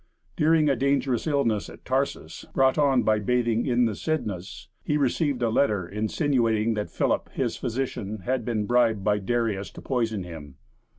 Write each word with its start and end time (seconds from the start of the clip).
During 0.35 0.67
a 0.67 0.75
dangerous 0.75 1.27
illness 1.27 1.69
at 1.69 1.85
Tarsus, 1.85 2.43
brought 2.55 2.79
on 2.79 3.03
by 3.03 3.19
bathing 3.19 3.67
in 3.67 3.85
the 3.85 3.93
Cydnus, 3.93 4.67
he 4.83 4.97
received 4.97 5.43
a 5.43 5.49
letter 5.49 5.87
insinuating 5.87 6.73
that 6.73 6.89
Philip, 6.89 7.29
his 7.33 7.55
physician, 7.55 8.21
had 8.25 8.43
been 8.43 8.65
bribed 8.65 9.03
by 9.03 9.19
Darius 9.19 9.69
to 9.73 9.81
poison 9.83 10.23
him. 10.23 10.55